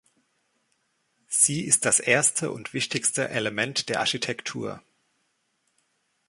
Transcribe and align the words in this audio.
Sie 1.27 1.61
ist 1.63 1.85
das 1.85 1.99
erste 1.99 2.49
und 2.51 2.73
wichtigste 2.73 3.29
Element 3.29 3.87
der 3.87 3.99
Architektur. 3.99 4.81